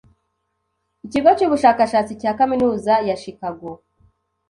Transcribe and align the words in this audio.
ikigo 1.05 1.29
cy’ubushakashatsi 1.37 2.13
cya 2.21 2.31
kaminuza 2.39 2.93
ya 3.07 3.15
Chicago 3.23 3.69